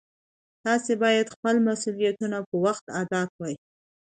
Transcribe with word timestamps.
تاسې 0.63 0.93
باید 1.03 1.33
خپل 1.35 1.55
مسؤلیتونه 1.67 2.37
په 2.47 2.55
وخت 2.65 2.85
ادا 3.01 3.21
کړئ 3.33 3.55